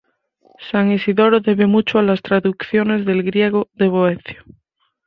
[0.67, 4.43] San Isidoro debe mucho a las traducciones del griego de Boecio.